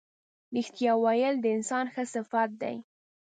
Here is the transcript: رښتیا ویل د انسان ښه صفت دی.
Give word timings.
رښتیا 0.55 0.93
ویل 1.03 1.35
د 1.41 1.45
انسان 1.57 1.85
ښه 1.93 2.03
صفت 2.13 2.49
دی. 2.61 2.75